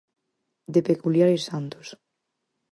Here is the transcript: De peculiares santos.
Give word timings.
De 0.73 0.81
peculiares 0.89 1.43
santos. 1.49 1.87